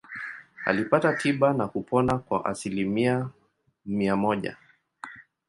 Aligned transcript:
Alipata 0.65 1.13
tiba 1.13 1.53
na 1.53 1.67
kupona 1.67 2.17
kwa 2.19 2.45
asilimia 2.45 3.29
mia 3.85 4.15
moja. 4.15 4.57